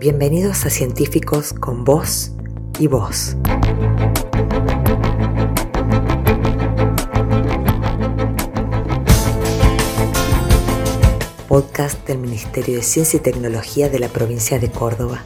Bienvenidos 0.00 0.64
a 0.64 0.70
Científicos 0.70 1.52
con 1.52 1.84
Voz 1.84 2.32
y 2.78 2.86
Voz. 2.86 3.36
Podcast 11.48 12.08
del 12.08 12.16
Ministerio 12.16 12.76
de 12.76 12.82
Ciencia 12.82 13.18
y 13.18 13.20
Tecnología 13.20 13.90
de 13.90 13.98
la 13.98 14.08
provincia 14.08 14.58
de 14.58 14.70
Córdoba. 14.70 15.22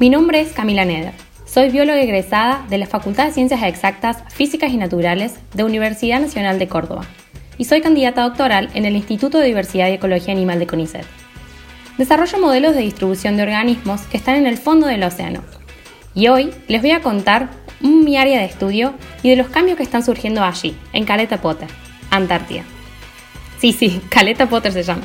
Mi 0.00 0.08
nombre 0.08 0.40
es 0.40 0.54
Camila 0.54 0.86
Neder. 0.86 1.25
Soy 1.56 1.70
bióloga 1.70 2.02
egresada 2.02 2.66
de 2.68 2.76
la 2.76 2.86
Facultad 2.86 3.24
de 3.24 3.32
Ciencias 3.32 3.62
Exactas, 3.62 4.18
Físicas 4.28 4.70
y 4.72 4.76
Naturales 4.76 5.36
de 5.54 5.64
Universidad 5.64 6.20
Nacional 6.20 6.58
de 6.58 6.68
Córdoba 6.68 7.06
y 7.56 7.64
soy 7.64 7.80
candidata 7.80 8.24
doctoral 8.24 8.68
en 8.74 8.84
el 8.84 8.94
Instituto 8.94 9.38
de 9.38 9.46
Diversidad 9.46 9.88
y 9.88 9.92
Ecología 9.92 10.34
Animal 10.34 10.58
de 10.58 10.66
CONICET. 10.66 11.06
Desarrollo 11.96 12.40
modelos 12.40 12.74
de 12.74 12.82
distribución 12.82 13.38
de 13.38 13.44
organismos 13.44 14.02
que 14.02 14.18
están 14.18 14.34
en 14.36 14.46
el 14.46 14.58
fondo 14.58 14.86
del 14.86 15.02
océano 15.02 15.42
y 16.14 16.28
hoy 16.28 16.50
les 16.68 16.82
voy 16.82 16.90
a 16.90 17.00
contar 17.00 17.48
mi 17.80 18.18
área 18.18 18.38
de 18.38 18.44
estudio 18.44 18.92
y 19.22 19.30
de 19.30 19.36
los 19.36 19.48
cambios 19.48 19.78
que 19.78 19.82
están 19.82 20.04
surgiendo 20.04 20.44
allí, 20.44 20.76
en 20.92 21.06
Caleta 21.06 21.40
Potter, 21.40 21.68
Antártida. 22.10 22.64
Sí, 23.58 23.72
sí, 23.72 24.02
Caleta 24.10 24.46
Potter 24.46 24.72
se 24.72 24.82
llama 24.82 25.04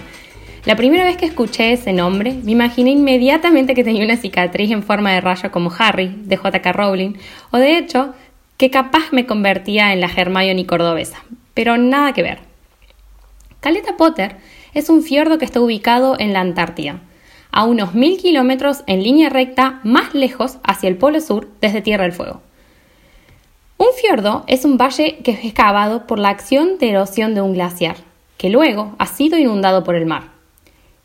la 0.66 0.76
primera 0.76 1.04
vez 1.04 1.18
que 1.18 1.26
escuché 1.26 1.74
ese 1.74 1.92
nombre, 1.92 2.34
me 2.44 2.52
imaginé 2.52 2.92
inmediatamente 2.92 3.74
que 3.74 3.84
tenía 3.84 4.06
una 4.06 4.18
cicatriz 4.18 4.70
en 4.72 4.84
forma 4.84 5.12
de 5.12 5.22
rayo 5.22 5.52
como 5.52 5.72
Harry, 5.78 6.16
de 6.24 6.38
J.K. 6.38 6.72
Rowling, 6.72 7.14
o 7.50 7.58
de 7.58 7.78
hecho, 7.78 8.14
que 8.58 8.70
capaz 8.70 9.12
me 9.12 9.26
convertía 9.26 9.92
en 9.92 10.02
la 10.02 10.12
Hermione 10.16 10.68
cordobesa, 10.68 11.24
pero 11.56 11.78
nada 11.78 12.14
que 12.14 12.22
ver. 12.22 12.40
Caleta 13.60 13.98
Potter 13.98 14.38
es 14.74 14.90
un 14.90 15.02
fiordo 15.02 15.38
que 15.38 15.46
está 15.46 15.60
ubicado 15.60 16.16
en 16.20 16.34
la 16.34 16.42
Antártida, 16.42 17.02
a 17.52 17.64
unos 17.64 17.94
mil 17.96 18.18
kilómetros 18.20 18.84
en 18.88 19.04
línea 19.04 19.30
recta 19.30 19.80
más 19.84 20.14
lejos 20.14 20.58
hacia 20.64 20.90
el 20.90 20.98
Polo 20.98 21.22
Sur 21.22 21.50
desde 21.60 21.82
Tierra 21.82 22.04
del 22.04 22.14
Fuego. 22.14 22.42
Un 23.78 23.88
fiordo 24.00 24.44
es 24.48 24.64
un 24.64 24.78
valle 24.78 25.18
que 25.24 25.32
es 25.32 25.44
excavado 25.44 26.06
por 26.06 26.20
la 26.20 26.30
acción 26.30 26.78
de 26.78 26.92
erosión 26.92 27.34
de 27.34 27.42
un 27.42 27.54
glaciar, 27.54 27.96
que 28.38 28.50
luego 28.50 28.96
ha 29.00 29.08
sido 29.08 29.40
inundado 29.40 29.84
por 29.84 29.96
el 29.96 30.06
mar. 30.06 30.31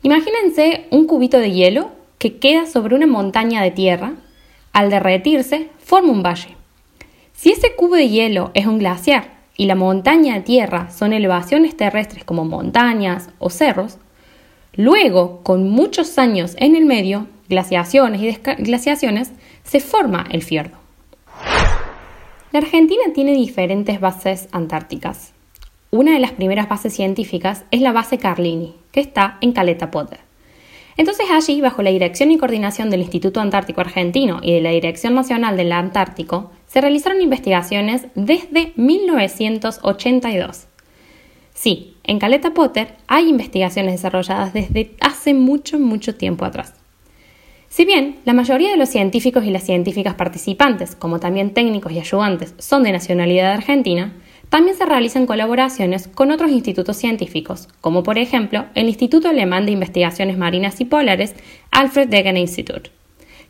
Imagínense 0.03 0.85
un 0.91 1.07
cubito 1.07 1.39
de 1.39 1.51
hielo 1.51 1.89
que 2.19 2.37
queda 2.37 2.65
sobre 2.65 2.95
una 2.95 3.07
montaña 3.07 3.61
de 3.63 3.71
tierra. 3.71 4.13
Al 4.73 4.89
derretirse, 4.89 5.69
forma 5.79 6.11
un 6.11 6.23
valle. 6.23 6.55
Si 7.33 7.51
ese 7.51 7.75
cubo 7.75 7.95
de 7.95 8.09
hielo 8.09 8.51
es 8.53 8.65
un 8.67 8.77
glaciar 8.77 9.37
y 9.55 9.65
la 9.65 9.75
montaña 9.75 10.35
de 10.35 10.41
tierra 10.41 10.91
son 10.91 11.13
elevaciones 11.13 11.75
terrestres 11.75 12.23
como 12.23 12.45
montañas 12.45 13.29
o 13.39 13.49
cerros, 13.49 13.97
luego, 14.73 15.41
con 15.43 15.69
muchos 15.69 16.17
años 16.19 16.55
en 16.59 16.75
el 16.75 16.85
medio, 16.85 17.27
glaciaciones 17.49 18.21
y 18.21 18.25
desglaciaciones, 18.27 19.31
se 19.63 19.79
forma 19.79 20.27
el 20.31 20.43
fiordo. 20.43 20.77
La 22.51 22.59
Argentina 22.59 23.03
tiene 23.13 23.33
diferentes 23.33 23.99
bases 23.99 24.47
antárticas. 24.51 25.33
Una 25.89 26.13
de 26.13 26.19
las 26.19 26.33
primeras 26.33 26.67
bases 26.67 26.93
científicas 26.93 27.63
es 27.71 27.79
la 27.79 27.93
base 27.93 28.17
Carlini, 28.17 28.75
que 28.91 28.99
está 28.99 29.37
en 29.39 29.53
Caleta 29.53 29.89
Potter. 29.89 30.19
Entonces 30.97 31.27
allí, 31.31 31.61
bajo 31.61 31.81
la 31.81 31.91
dirección 31.91 32.29
y 32.31 32.37
coordinación 32.37 32.89
del 32.89 33.01
Instituto 33.01 33.39
Antártico 33.39 33.79
Argentino 33.79 34.39
y 34.41 34.51
de 34.53 34.61
la 34.61 34.71
Dirección 34.71 35.13
Nacional 35.15 35.55
del 35.55 35.71
Antártico, 35.71 36.51
se 36.65 36.81
realizaron 36.81 37.21
investigaciones 37.21 38.07
desde 38.15 38.73
1982. 38.75 40.65
Sí, 41.53 41.95
en 42.03 42.19
Caleta 42.19 42.53
Potter 42.53 42.95
hay 43.07 43.29
investigaciones 43.29 43.93
desarrolladas 43.93 44.53
desde 44.53 44.91
hace 44.99 45.33
mucho, 45.33 45.79
mucho 45.79 46.15
tiempo 46.15 46.43
atrás. 46.43 46.73
Si 47.69 47.85
bien 47.85 48.17
la 48.25 48.33
mayoría 48.33 48.71
de 48.71 48.77
los 48.77 48.89
científicos 48.89 49.45
y 49.45 49.51
las 49.51 49.63
científicas 49.63 50.15
participantes, 50.15 50.95
como 50.95 51.19
también 51.19 51.53
técnicos 51.53 51.93
y 51.93 51.99
ayudantes, 51.99 52.55
son 52.57 52.83
de 52.83 52.91
nacionalidad 52.91 53.53
argentina, 53.53 54.13
también 54.49 54.77
se 54.77 54.85
realizan 54.85 55.25
colaboraciones 55.25 56.07
con 56.07 56.31
otros 56.31 56.51
institutos 56.51 56.97
científicos, 56.97 57.67
como 57.81 58.03
por 58.03 58.17
ejemplo 58.17 58.65
el 58.75 58.87
Instituto 58.87 59.27
Alemán 59.27 59.65
de 59.65 59.73
Investigaciones 59.73 60.37
Marinas 60.37 60.79
y 60.79 60.85
Polares 60.85 61.35
Alfred 61.71 62.07
Degenner 62.07 62.41
Institute, 62.41 62.91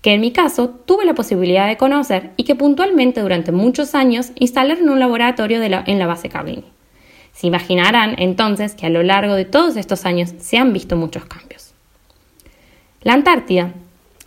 que 0.01 0.13
en 0.13 0.21
mi 0.21 0.31
caso 0.31 0.69
tuve 0.69 1.05
la 1.05 1.13
posibilidad 1.13 1.67
de 1.67 1.77
conocer 1.77 2.31
y 2.35 2.45
que 2.45 2.55
puntualmente 2.55 3.21
durante 3.21 3.51
muchos 3.51 3.93
años 3.93 4.31
instalaron 4.35 4.89
un 4.89 4.99
laboratorio 4.99 5.61
en 5.61 5.99
la 5.99 6.07
base 6.07 6.29
Carlini. 6.29 6.65
Se 7.33 7.45
imaginarán 7.45 8.15
entonces 8.17 8.73
que 8.73 8.87
a 8.87 8.89
lo 8.89 9.03
largo 9.03 9.35
de 9.35 9.45
todos 9.45 9.77
estos 9.77 10.05
años 10.05 10.33
se 10.39 10.57
han 10.57 10.73
visto 10.73 10.95
muchos 10.95 11.25
cambios. 11.25 11.73
La 13.01 13.13
Antártida 13.13 13.73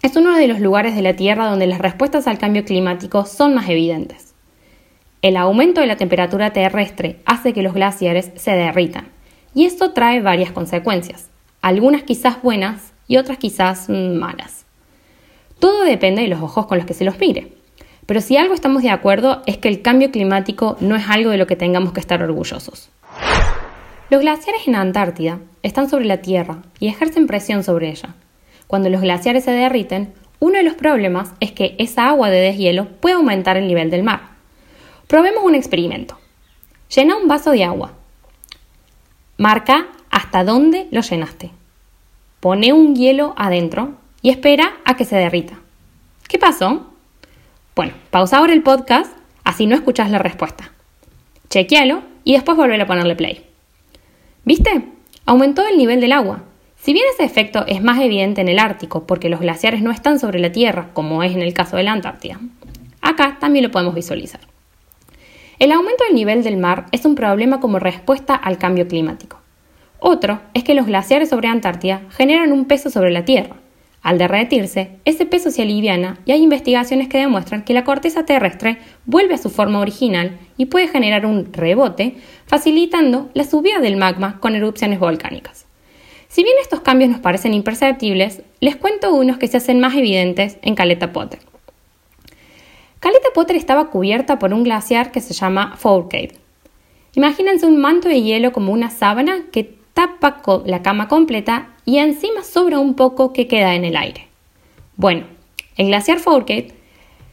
es 0.03 0.15
uno 0.17 0.37
de 0.37 0.47
los 0.47 0.61
lugares 0.61 0.95
de 0.95 1.03
la 1.03 1.17
Tierra 1.17 1.51
donde 1.51 1.67
las 1.67 1.81
respuestas 1.81 2.29
al 2.29 2.39
cambio 2.39 2.65
climático 2.65 3.27
son 3.27 3.55
más 3.55 3.69
evidentes. 3.69 4.30
El 5.23 5.37
aumento 5.37 5.83
de 5.83 5.87
la 5.87 5.97
temperatura 5.97 6.55
terrestre 6.55 7.21
hace 7.27 7.53
que 7.53 7.63
los 7.63 7.75
glaciares 7.75 8.31
se 8.37 8.53
derritan 8.53 9.09
y 9.55 9.67
esto 9.67 9.93
trae 9.93 10.23
varias 10.23 10.51
consecuencias, 10.51 11.29
algunas 11.61 12.05
quizás 12.05 12.41
buenas 12.43 12.95
y 13.07 13.19
otras 13.19 13.37
quizás 13.37 13.91
malas. 13.91 14.65
Todo 15.59 15.85
depende 15.85 16.23
de 16.23 16.29
los 16.29 16.41
ojos 16.41 16.67
con 16.67 16.79
los 16.79 16.87
que 16.87 16.95
se 16.95 17.05
los 17.05 17.19
mire, 17.19 17.53
pero 18.07 18.23
si 18.23 18.39
algo 18.39 18.55
estamos 18.55 18.83
de 18.83 18.89
acuerdo 18.89 19.43
es 19.45 19.59
que 19.59 19.69
el 19.69 19.83
cambio 19.83 20.11
climático 20.11 20.79
no 20.81 20.97
es 20.97 21.05
algo 21.11 21.29
de 21.29 21.37
lo 21.37 21.47
que 21.47 21.55
tengamos 21.55 21.93
que 21.93 22.01
estar 22.01 22.23
orgullosos. 22.23 22.89
Los 24.09 24.23
glaciares 24.23 24.67
en 24.67 24.75
Antártida 24.75 25.41
están 25.63 25.91
sobre 25.91 26.07
la 26.07 26.23
Tierra 26.23 26.63
y 26.79 26.89
ejercen 26.89 27.27
presión 27.27 27.63
sobre 27.63 27.91
ella. 27.91 28.15
Cuando 28.67 28.89
los 28.89 29.03
glaciares 29.03 29.45
se 29.45 29.53
derriten, 29.53 30.15
uno 30.39 30.57
de 30.57 30.63
los 30.63 30.75
problemas 30.75 31.35
es 31.41 31.53
que 31.53 31.77
esa 31.79 32.09
agua 32.09 32.31
de 32.31 32.41
deshielo 32.41 32.87
puede 33.01 33.17
aumentar 33.17 33.59
el 33.59 33.69
nivel 33.69 33.91
del 33.91 34.03
mar. 34.03 34.30
Probemos 35.11 35.43
un 35.43 35.57
experimento. 35.57 36.17
Llena 36.95 37.17
un 37.17 37.27
vaso 37.27 37.51
de 37.51 37.65
agua. 37.65 37.95
Marca 39.39 39.89
hasta 40.09 40.45
dónde 40.45 40.87
lo 40.93 41.01
llenaste. 41.01 41.51
Pone 42.39 42.73
un 42.73 42.95
hielo 42.95 43.35
adentro 43.37 43.95
y 44.23 44.31
espera 44.31 44.75
a 44.85 44.95
que 44.95 45.05
se 45.05 45.17
derrita. 45.17 45.59
¿Qué 46.29 46.39
pasó? 46.39 46.93
Bueno, 47.75 47.95
pausa 48.13 48.39
ahora 48.39 48.53
el 48.53 48.63
podcast, 48.63 49.13
así 49.43 49.67
no 49.67 49.75
escuchas 49.75 50.13
la 50.13 50.21
respuesta. 50.21 50.71
Chequealo 51.49 52.05
y 52.23 52.35
después 52.35 52.57
volver 52.57 52.81
a 52.81 52.87
ponerle 52.87 53.17
play. 53.17 53.45
¿Viste? 54.45 54.85
Aumentó 55.27 55.67
el 55.67 55.77
nivel 55.77 56.01
del 56.01 56.13
agua. 56.13 56.45
Si 56.77 56.93
bien 56.93 57.07
ese 57.13 57.25
efecto 57.25 57.65
es 57.67 57.83
más 57.83 57.99
evidente 57.99 58.43
en 58.43 58.49
el 58.49 58.61
Ártico 58.61 59.09
porque 59.09 59.29
los 59.29 59.41
glaciares 59.41 59.83
no 59.83 59.91
están 59.91 60.21
sobre 60.21 60.39
la 60.39 60.53
Tierra, 60.53 60.91
como 60.93 61.25
es 61.25 61.33
en 61.33 61.43
el 61.43 61.53
caso 61.53 61.77
de 61.77 61.83
la 61.83 61.95
Antártida, 61.95 62.39
acá 63.03 63.39
también 63.41 63.65
lo 63.65 63.73
podemos 63.73 63.97
visualizar. 63.97 64.50
El 65.61 65.73
aumento 65.73 66.05
del 66.05 66.15
nivel 66.15 66.43
del 66.43 66.57
mar 66.57 66.87
es 66.91 67.05
un 67.05 67.15
problema 67.15 67.61
como 67.61 67.79
respuesta 67.79 68.35
al 68.35 68.57
cambio 68.57 68.89
climático. 68.89 69.43
Otro 69.99 70.41
es 70.55 70.65
que 70.65 70.73
los 70.73 70.87
glaciares 70.87 71.29
sobre 71.29 71.49
Antártida 71.49 72.01
generan 72.09 72.51
un 72.53 72.65
peso 72.65 72.89
sobre 72.89 73.11
la 73.11 73.27
Tierra. 73.27 73.57
Al 74.01 74.17
derretirse, 74.17 74.93
ese 75.05 75.27
peso 75.27 75.51
se 75.51 75.61
aliviana 75.61 76.17
y 76.25 76.33
hay 76.33 76.43
investigaciones 76.43 77.09
que 77.09 77.19
demuestran 77.19 77.63
que 77.63 77.75
la 77.75 77.85
corteza 77.85 78.25
terrestre 78.25 78.79
vuelve 79.05 79.35
a 79.35 79.39
su 79.39 79.51
forma 79.51 79.81
original 79.81 80.39
y 80.57 80.65
puede 80.65 80.89
generar 80.89 81.27
un 81.27 81.53
rebote, 81.53 82.15
facilitando 82.47 83.29
la 83.35 83.45
subida 83.45 83.81
del 83.81 83.99
magma 83.99 84.41
con 84.41 84.55
erupciones 84.55 84.99
volcánicas. 84.99 85.67
Si 86.29 86.43
bien 86.43 86.57
estos 86.63 86.81
cambios 86.81 87.11
nos 87.11 87.21
parecen 87.21 87.53
imperceptibles, 87.53 88.41
les 88.61 88.77
cuento 88.77 89.13
unos 89.13 89.37
que 89.37 89.47
se 89.47 89.59
hacen 89.59 89.79
más 89.79 89.95
evidentes 89.95 90.57
en 90.63 90.75
Caleta 90.75 91.13
Potter. 91.13 91.50
Caleta 93.01 93.29
Potter 93.33 93.57
estaba 93.57 93.89
cubierta 93.89 94.39
por 94.39 94.53
un 94.53 94.63
glaciar 94.63 95.11
que 95.11 95.23
se 95.23 95.33
llama 95.33 95.75
Fourcade. 95.79 96.35
Imagínense 97.15 97.65
un 97.65 97.81
manto 97.81 98.09
de 98.11 98.21
hielo 98.21 98.53
como 98.53 98.73
una 98.73 98.91
sábana 98.91 99.47
que 99.51 99.75
tapa 99.95 100.43
la 100.67 100.83
cama 100.83 101.09
completa 101.09 101.71
y 101.87 101.97
encima 101.97 102.45
sobra 102.45 102.79
un 102.79 102.95
poco 102.95 103.33
que 103.33 103.49
queda 103.49 103.75
en 103.75 103.87
el 103.87 103.97
aire. 103.97 104.29
Bueno, 104.97 105.25
el 105.79 105.87
glaciar 105.87 106.19
Fourcade 106.19 106.75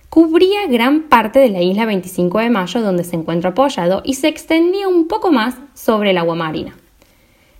cubría 0.10 0.68
gran 0.68 1.10
parte 1.10 1.40
de 1.40 1.50
la 1.50 1.62
isla 1.62 1.86
25 1.86 2.40
de 2.40 2.50
mayo 2.50 2.82
donde 2.82 3.04
se 3.04 3.18
encuentra 3.18 3.50
apoyado 3.50 4.02
y 4.06 4.14
se 4.14 4.30
extendía 4.30 4.88
un 4.88 5.10
poco 5.10 5.34
más 5.34 5.58
sobre 5.74 6.12
el 6.12 6.18
agua 6.18 6.36
marina. 6.36 6.78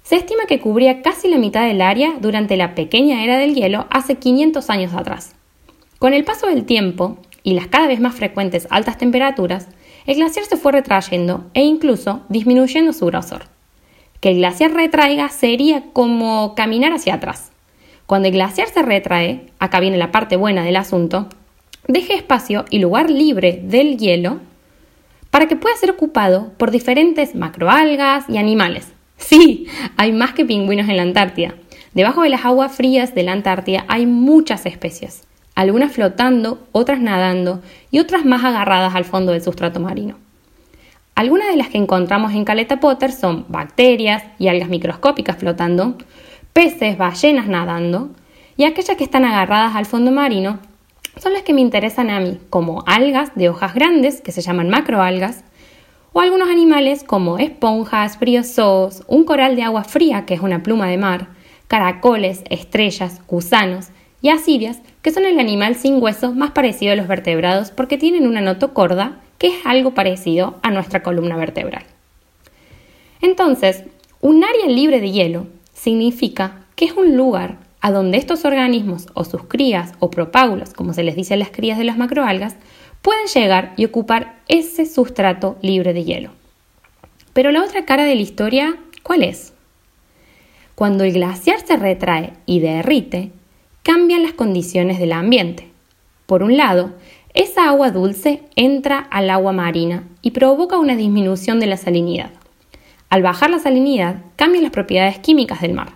Se 0.04 0.16
estima 0.16 0.46
que 0.48 0.62
cubría 0.62 1.02
casi 1.02 1.28
la 1.28 1.38
mitad 1.38 1.68
del 1.68 1.82
área 1.82 2.14
durante 2.22 2.56
la 2.56 2.74
pequeña 2.74 3.22
era 3.26 3.38
del 3.38 3.54
hielo 3.54 3.86
hace 3.90 4.16
500 4.16 4.70
años 4.70 4.94
atrás. 4.94 5.36
Con 6.00 6.14
el 6.14 6.24
paso 6.24 6.48
del 6.48 6.64
tiempo, 6.64 7.18
y 7.48 7.54
las 7.54 7.68
cada 7.68 7.88
vez 7.88 8.02
más 8.02 8.14
frecuentes 8.14 8.68
altas 8.72 8.98
temperaturas, 8.98 9.70
el 10.06 10.16
glaciar 10.16 10.44
se 10.44 10.58
fue 10.58 10.74
retrayendo 10.74 11.46
e 11.54 11.64
incluso 11.64 12.20
disminuyendo 12.28 12.92
su 12.92 13.06
grosor. 13.06 13.44
Que 14.20 14.32
el 14.32 14.40
glaciar 14.40 14.74
retraiga 14.74 15.30
sería 15.30 15.86
como 15.94 16.56
caminar 16.56 16.92
hacia 16.92 17.14
atrás. 17.14 17.54
Cuando 18.06 18.28
el 18.28 18.34
glaciar 18.34 18.68
se 18.68 18.82
retrae, 18.82 19.46
acá 19.60 19.80
viene 19.80 19.96
la 19.96 20.12
parte 20.12 20.36
buena 20.36 20.66
del 20.66 20.76
asunto, 20.76 21.30
deje 21.88 22.16
espacio 22.16 22.66
y 22.70 22.80
lugar 22.80 23.10
libre 23.10 23.62
del 23.64 23.98
hielo 23.98 24.42
para 25.32 25.48
que 25.48 25.56
pueda 25.56 25.78
ser 25.78 25.92
ocupado 25.92 26.52
por 26.58 26.70
diferentes 26.70 27.34
macroalgas 27.34 28.26
y 28.28 28.40
animales. 28.40 28.92
Sí, 29.16 29.68
hay 29.96 30.12
más 30.12 30.34
que 30.34 30.44
pingüinos 30.44 30.90
en 30.90 30.98
la 30.98 31.04
Antártida. 31.04 31.56
Debajo 31.94 32.24
de 32.24 32.30
las 32.30 32.44
aguas 32.44 32.76
frías 32.76 33.16
de 33.16 33.24
la 33.24 33.32
Antártida 33.32 33.86
hay 33.88 34.06
muchas 34.06 34.66
especies, 34.66 35.27
algunas 35.58 35.92
flotando, 35.92 36.60
otras 36.72 37.00
nadando 37.00 37.64
y 37.90 37.98
otras 37.98 38.26
más 38.26 38.44
agarradas 38.44 38.94
al 38.94 39.06
fondo 39.06 39.32
del 39.32 39.42
sustrato 39.42 39.80
marino. 39.80 40.16
Algunas 41.16 41.48
de 41.48 41.56
las 41.56 41.70
que 41.70 41.80
encontramos 41.80 42.34
en 42.34 42.46
Caleta 42.46 42.80
Potter 42.80 43.12
son 43.12 43.44
bacterias 43.48 44.24
y 44.38 44.50
algas 44.50 44.70
microscópicas 44.70 45.38
flotando, 45.38 45.98
peces, 46.54 47.00
ballenas 47.00 47.48
nadando, 47.48 48.12
y 48.56 48.66
aquellas 48.66 48.98
que 48.98 49.04
están 49.04 49.26
agarradas 49.26 49.76
al 49.76 49.88
fondo 49.88 50.12
marino 50.12 50.60
son 51.20 51.34
las 51.34 51.42
que 51.42 51.56
me 51.56 51.62
interesan 51.62 52.12
a 52.12 52.20
mí, 52.20 52.38
como 52.52 52.84
algas 52.86 53.32
de 53.34 53.50
hojas 53.50 53.74
grandes, 53.74 54.22
que 54.22 54.32
se 54.32 54.44
llaman 54.44 54.70
macroalgas, 54.70 55.44
o 56.14 56.22
algunos 56.22 56.50
animales 56.50 57.04
como 57.04 57.40
esponjas, 57.40 58.20
briozoos, 58.20 59.02
un 59.08 59.24
coral 59.24 59.56
de 59.56 59.64
agua 59.64 59.86
fría, 59.86 60.28
que 60.28 60.36
es 60.36 60.42
una 60.42 60.62
pluma 60.62 60.86
de 60.86 61.00
mar, 61.00 61.30
caracoles, 61.68 62.44
estrellas, 62.48 63.22
gusanos 63.28 63.88
y 64.22 64.30
asidias, 64.30 64.82
que 65.02 65.12
son 65.12 65.26
el 65.26 65.40
animal 65.40 65.76
sin 65.76 66.02
hueso 66.02 66.34
más 66.34 66.52
parecido 66.52 66.94
a 66.94 66.96
los 66.96 67.08
vertebrados 67.08 67.72
porque 67.72 67.98
tienen 67.98 68.28
una 68.28 68.42
notocorda, 68.42 69.22
que 69.38 69.48
es 69.48 69.66
algo 69.66 69.94
parecido 69.94 70.60
a 70.64 70.72
nuestra 70.72 71.04
columna 71.04 71.38
vertebral. 71.38 71.84
Entonces, 73.22 73.84
un 74.22 74.44
área 74.44 74.68
libre 74.68 75.00
de 75.00 75.12
hielo 75.12 75.48
significa 75.74 76.66
que 76.76 76.86
es 76.86 76.94
un 76.94 77.16
lugar 77.16 77.58
a 77.82 77.92
donde 77.92 78.18
estos 78.18 78.46
organismos 78.46 79.08
o 79.14 79.24
sus 79.24 79.44
crías 79.44 79.94
o 80.00 80.10
propágulos, 80.10 80.74
como 80.74 80.94
se 80.94 81.04
les 81.04 81.16
dice 81.16 81.36
a 81.36 81.38
las 81.38 81.52
crías 81.52 81.78
de 81.78 81.84
las 81.84 81.98
macroalgas, 81.98 82.56
pueden 83.02 83.28
llegar 83.28 83.74
y 83.78 83.86
ocupar 83.86 84.40
ese 84.48 84.86
sustrato 84.86 85.58
libre 85.62 85.94
de 85.94 86.04
hielo. 86.04 86.32
Pero 87.34 87.52
la 87.52 87.64
otra 87.64 87.86
cara 87.86 88.04
de 88.04 88.16
la 88.16 88.22
historia, 88.22 88.76
¿cuál 89.04 89.24
es? 89.24 89.54
Cuando 90.76 91.04
el 91.04 91.14
glaciar 91.14 91.60
se 91.66 91.78
retrae 91.78 92.34
y 92.46 92.60
derrite, 92.60 93.32
cambian 93.88 94.22
las 94.22 94.34
condiciones 94.34 95.00
del 95.00 95.14
ambiente. 95.14 95.70
Por 96.26 96.44
un 96.44 96.58
lado, 96.58 96.92
esa 97.34 97.70
agua 97.70 97.90
dulce 97.90 98.42
entra 98.58 99.00
al 99.00 99.30
agua 99.30 99.54
marina 99.54 100.04
y 100.22 100.32
provoca 100.32 100.78
una 100.78 100.98
disminución 100.98 101.62
de 101.62 101.68
la 101.68 101.78
salinidad. 101.78 102.32
Al 103.10 103.22
bajar 103.22 103.50
la 103.50 103.60
salinidad, 103.60 104.26
cambian 104.36 104.64
las 104.64 104.74
propiedades 104.74 105.20
químicas 105.20 105.62
del 105.62 105.72
mar. 105.72 105.94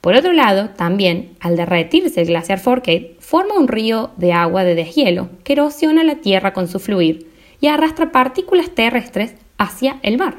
Por 0.00 0.14
otro 0.14 0.32
lado, 0.32 0.68
también, 0.68 1.34
al 1.40 1.56
derretirse 1.56 2.20
el 2.20 2.28
glaciar 2.28 2.60
Forcade, 2.60 3.16
forma 3.18 3.58
un 3.58 3.66
río 3.66 4.12
de 4.16 4.32
agua 4.32 4.62
de 4.62 4.76
deshielo 4.76 5.28
que 5.42 5.54
erosiona 5.54 6.04
la 6.04 6.20
tierra 6.20 6.52
con 6.52 6.68
su 6.68 6.78
fluir 6.78 7.32
y 7.60 7.66
arrastra 7.66 8.12
partículas 8.12 8.70
terrestres 8.70 9.34
hacia 9.58 9.98
el 10.04 10.18
mar. 10.18 10.36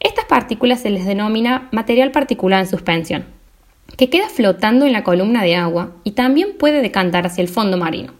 Estas 0.00 0.24
partículas 0.24 0.80
se 0.80 0.88
les 0.88 1.04
denomina 1.04 1.68
material 1.70 2.12
particulado 2.12 2.62
en 2.62 2.70
suspensión, 2.70 3.26
que 3.96 4.10
queda 4.10 4.28
flotando 4.28 4.86
en 4.86 4.92
la 4.92 5.04
columna 5.04 5.42
de 5.42 5.56
agua 5.56 5.92
y 6.04 6.12
también 6.12 6.56
puede 6.58 6.82
decantar 6.82 7.26
hacia 7.26 7.42
el 7.42 7.48
fondo 7.48 7.76
marino. 7.76 8.12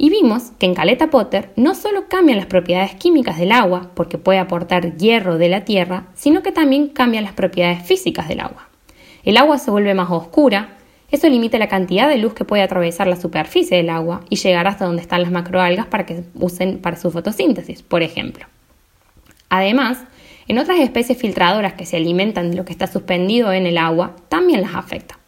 Y 0.00 0.10
vimos 0.10 0.52
que 0.60 0.66
en 0.66 0.74
Caleta 0.74 1.10
Potter 1.10 1.50
no 1.56 1.74
solo 1.74 2.08
cambian 2.08 2.38
las 2.38 2.46
propiedades 2.46 2.94
químicas 2.94 3.36
del 3.36 3.50
agua, 3.50 3.90
porque 3.94 4.16
puede 4.16 4.38
aportar 4.38 4.96
hierro 4.96 5.38
de 5.38 5.48
la 5.48 5.64
tierra, 5.64 6.06
sino 6.14 6.42
que 6.42 6.52
también 6.52 6.88
cambian 6.88 7.24
las 7.24 7.32
propiedades 7.32 7.82
físicas 7.82 8.28
del 8.28 8.40
agua. 8.40 8.68
El 9.24 9.36
agua 9.36 9.58
se 9.58 9.72
vuelve 9.72 9.94
más 9.94 10.08
oscura, 10.10 10.76
eso 11.10 11.28
limita 11.28 11.58
la 11.58 11.68
cantidad 11.68 12.08
de 12.08 12.18
luz 12.18 12.32
que 12.34 12.44
puede 12.44 12.62
atravesar 12.62 13.08
la 13.08 13.16
superficie 13.16 13.76
del 13.78 13.90
agua 13.90 14.20
y 14.28 14.36
llegar 14.36 14.68
hasta 14.68 14.84
donde 14.84 15.02
están 15.02 15.22
las 15.22 15.32
macroalgas 15.32 15.86
para 15.86 16.06
que 16.06 16.22
usen 16.34 16.78
para 16.78 16.96
su 16.96 17.10
fotosíntesis, 17.10 17.82
por 17.82 18.02
ejemplo. 18.02 18.46
Además, 19.48 19.98
en 20.48 20.58
otras 20.58 20.80
especies 20.80 21.18
filtradoras 21.18 21.74
que 21.74 21.86
se 21.86 21.98
alimentan 21.98 22.50
de 22.50 22.56
lo 22.56 22.64
que 22.64 22.72
está 22.72 22.86
suspendido 22.86 23.52
en 23.52 23.66
el 23.66 23.78
agua, 23.78 24.16
también 24.28 24.62
las 24.62 24.74
afecta. 24.74 25.18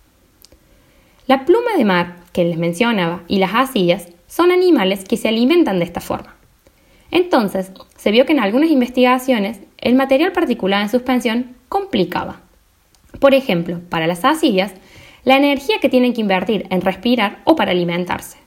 La 1.27 1.45
pluma 1.45 1.77
de 1.77 1.85
mar 1.85 2.17
que 2.33 2.45
les 2.45 2.57
mencionaba 2.57 3.23
y 3.29 3.39
las 3.39 3.55
asillas 3.55 4.09
son 4.27 4.51
animales 4.51 5.05
que 5.05 5.17
se 5.17 5.29
alimentan 5.29 5.79
de 5.79 5.85
esta 5.85 6.01
forma. 6.01 6.35
Entonces, 7.11 7.71
se 7.97 8.11
vio 8.11 8.25
que 8.25 8.33
en 8.33 8.41
algunas 8.41 8.71
investigaciones 8.71 9.61
el 9.79 9.95
material 9.95 10.33
particular 10.33 10.83
en 10.83 10.89
suspensión 10.89 11.57
complicaba. 11.69 12.41
Por 13.19 13.35
ejemplo, 13.35 13.81
para 13.89 14.07
las 14.07 14.25
asillas, 14.25 14.73
la 15.25 15.37
energía 15.37 15.79
que 15.81 15.89
tienen 15.89 16.15
que 16.15 16.21
invertir 16.21 16.67
en 16.71 16.81
respirar 16.81 17.41
o 17.45 17.57
para 17.57 17.73
alimentarse. 17.73 18.39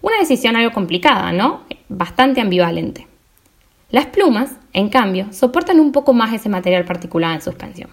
Una 0.00 0.18
decisión 0.18 0.56
algo 0.56 0.72
complicada, 0.72 1.32
¿no? 1.32 1.62
Bastante 1.88 2.40
ambivalente. 2.40 3.06
Las 3.90 4.06
plumas, 4.06 4.56
en 4.72 4.88
cambio, 4.88 5.32
soportan 5.32 5.78
un 5.78 5.92
poco 5.92 6.12
más 6.12 6.32
ese 6.32 6.48
material 6.48 6.84
particular 6.84 7.34
en 7.34 7.42
suspensión. 7.42 7.90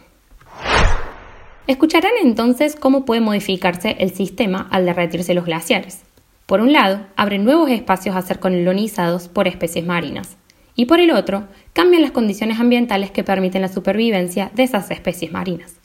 Escucharán 1.68 2.14
entonces 2.22 2.76
cómo 2.76 3.06
puede 3.06 3.22
modificarse 3.22 3.96
el 4.00 4.12
sistema 4.12 4.68
al 4.72 4.86
derretirse 4.86 5.34
los 5.34 5.46
glaciares. 5.46 6.02
Por 6.46 6.60
un 6.60 6.74
lado, 6.74 7.06
abren 7.16 7.46
nuevos 7.46 7.70
espacios 7.70 8.16
a 8.16 8.22
ser 8.22 8.40
colonizados 8.40 9.28
por 9.28 9.48
especies 9.48 9.86
marinas, 9.86 10.38
y 10.76 10.86
por 10.86 11.00
el 11.00 11.12
otro, 11.12 11.48
cambian 11.74 12.02
las 12.02 12.12
condiciones 12.12 12.60
ambientales 12.60 13.12
que 13.12 13.24
permiten 13.24 13.62
la 13.62 13.68
supervivencia 13.68 14.52
de 14.56 14.64
esas 14.64 14.90
especies 14.92 15.32
marinas. 15.32 15.76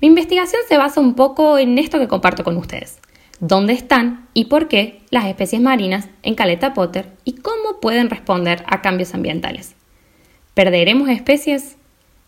Mi 0.00 0.08
investigación 0.08 0.62
se 0.68 0.78
basa 0.78 1.00
un 1.00 1.14
poco 1.14 1.58
en 1.58 1.78
esto 1.78 1.98
que 1.98 2.08
comparto 2.08 2.44
con 2.44 2.56
ustedes. 2.56 3.00
¿Dónde 3.40 3.72
están 3.72 4.28
y 4.34 4.44
por 4.44 4.68
qué 4.68 5.00
las 5.08 5.24
especies 5.24 5.62
marinas 5.62 6.10
en 6.22 6.34
Caleta 6.34 6.74
Potter 6.74 7.08
y 7.24 7.36
cómo 7.36 7.80
pueden 7.80 8.10
responder 8.10 8.62
a 8.66 8.82
cambios 8.82 9.14
ambientales? 9.14 9.76
¿Perderemos 10.52 11.08
especies? 11.08 11.78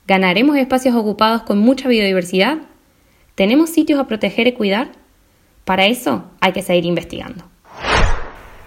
¿Ganaremos 0.06 0.56
espacios 0.56 0.94
ocupados 0.94 1.42
con 1.42 1.58
mucha 1.58 1.86
biodiversidad? 1.90 2.62
¿Tenemos 3.34 3.68
sitios 3.68 4.00
a 4.00 4.06
proteger 4.06 4.46
y 4.46 4.52
cuidar? 4.52 4.92
Para 5.66 5.84
eso 5.84 6.24
hay 6.40 6.52
que 6.52 6.62
seguir 6.62 6.86
investigando. 6.86 7.44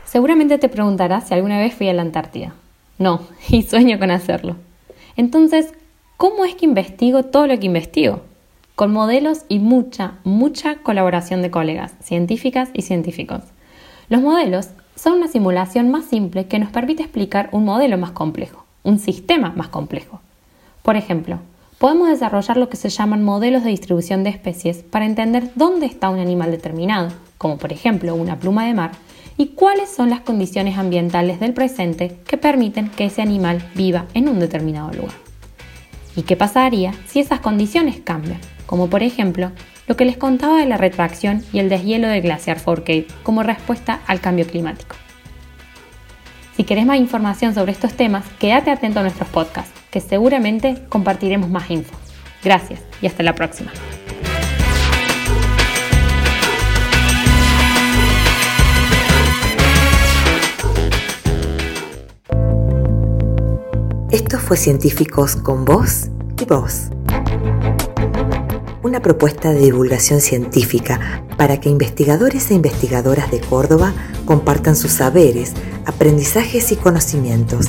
Seguramente 0.04 0.60
te 0.60 0.70
preguntarás 0.70 1.28
si 1.28 1.34
alguna 1.34 1.58
vez 1.58 1.74
fui 1.74 1.90
a 1.90 1.94
la 1.94 2.04
Antártida. 2.04 2.54
No, 3.00 3.28
y 3.50 3.64
sueño 3.64 3.98
con 3.98 4.12
hacerlo. 4.12 4.56
Entonces, 5.18 5.74
¿cómo 6.16 6.46
es 6.46 6.54
que 6.54 6.66
investigo 6.66 7.24
todo 7.24 7.48
lo 7.48 7.58
que 7.60 7.66
investigo? 7.66 8.22
Con 8.75 8.92
modelos 8.92 9.45
y 9.48 9.60
mucha, 9.60 10.16
mucha 10.24 10.75
colaboración 10.75 11.42
de 11.42 11.50
colegas, 11.50 11.94
científicas 12.01 12.69
y 12.74 12.81
científicos. 12.81 13.42
Los 14.10 14.22
modelos 14.22 14.69
son 14.95 15.13
una 15.13 15.27
simulación 15.30 15.89
más 15.89 16.06
simple 16.06 16.48
que 16.48 16.60
nos 16.60 16.72
permite 16.72 17.04
explicar 17.04 17.50
un 17.54 17.66
modelo 17.66 17.98
más 17.98 18.12
complejo, 18.12 18.66
un 18.83 19.00
sistema 19.00 19.53
más 19.55 19.70
complejo. 19.70 20.20
Por 20.84 20.98
ejemplo, 20.98 21.39
podemos 21.79 22.10
desarrollar 22.10 22.58
lo 22.58 22.70
que 22.70 22.77
se 22.77 22.89
llaman 22.89 23.24
modelos 23.24 23.63
de 23.63 23.70
distribución 23.70 24.24
de 24.24 24.29
especies 24.29 24.84
para 24.84 25.05
entender 25.05 25.51
dónde 25.55 25.86
está 25.86 26.10
un 26.10 26.20
animal 26.20 26.51
determinado, 26.51 27.10
como 27.38 27.58
por 27.58 27.72
ejemplo 27.72 28.13
una 28.13 28.39
pluma 28.39 28.65
de 28.65 28.74
mar, 28.74 28.91
y 29.38 29.48
cuáles 29.48 29.89
son 29.89 30.10
las 30.10 30.22
condiciones 30.22 30.77
ambientales 30.77 31.39
del 31.39 31.53
presente 31.53 32.17
que 32.27 32.38
permiten 32.38 32.89
que 32.89 33.05
ese 33.05 33.22
animal 33.22 33.70
viva 33.75 34.05
en 34.13 34.29
un 34.29 34.39
determinado 34.39 34.91
lugar. 34.91 35.15
¿Y 36.15 36.22
qué 36.22 36.38
pasaría 36.38 36.94
si 37.08 37.20
esas 37.20 37.41
condiciones 37.41 38.00
cambian? 38.00 38.39
Como 38.65 38.89
por 38.89 39.03
ejemplo 39.03 39.51
lo 39.88 39.95
que 39.95 40.05
les 40.05 40.17
contaba 40.17 40.60
de 40.60 40.65
la 40.65 40.77
retracción 40.77 41.43
y 41.53 41.60
el 41.60 41.69
deshielo 41.69 42.07
del 42.07 42.22
glaciar 42.22 42.60
Forcade 42.60 43.07
como 43.24 43.43
respuesta 43.43 44.00
al 44.07 44.19
cambio 44.19 44.48
climático. 44.48 44.95
Si 46.55 46.63
querés 46.63 46.86
más 46.86 46.98
información 46.98 47.53
sobre 47.53 47.74
estos 47.74 47.93
temas, 47.93 48.25
quédate 48.39 48.72
atento 48.72 49.00
a 49.00 49.03
nuestros 49.03 49.27
podcasts, 49.29 49.74
que 49.91 50.00
seguramente 50.00 50.84
compartiremos 50.89 51.50
más 51.50 51.69
info. 51.69 51.95
Gracias 52.43 52.79
y 53.01 53.07
hasta 53.07 53.24
la 53.24 53.36
próxima. 53.36 53.72
Esto 64.12 64.39
fue 64.39 64.55
Científicos 64.55 65.36
con 65.36 65.65
vos 65.65 66.07
y 66.39 66.45
vos 66.45 66.89
una 68.86 69.01
propuesta 69.01 69.51
de 69.51 69.60
divulgación 69.60 70.22
científica 70.22 71.25
para 71.38 71.60
que 71.60 71.70
investigadores 71.70 72.51
e 72.51 72.54
investigadoras 72.54 73.32
de 73.32 73.42
Córdoba 73.42 73.96
compartan 74.25 74.75
sus 74.75 74.92
saberes, 74.92 75.54
aprendizajes 75.86 76.72
y 76.72 76.75
conocimientos. 76.75 77.65